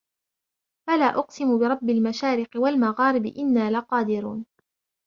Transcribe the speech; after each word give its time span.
فَلا 0.87 1.05
أُقْسِمُ 1.19 1.59
بِرَبِّ 1.59 1.89
الْمَشَارِقِ 1.89 2.49
وَالْمَغَارِبِ 2.55 3.25
إِنَّا 3.25 3.71
لَقَادِرُونَ 3.71 4.45